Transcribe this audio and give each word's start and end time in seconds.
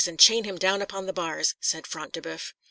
and 0.07 0.17
chain 0.17 0.45
him 0.45 0.57
down 0.57 0.81
upon 0.81 1.05
the 1.05 1.13
bars," 1.13 1.53
said 1.59 1.85
Front 1.85 2.13
de 2.13 2.23
Boeuf. 2.23 2.55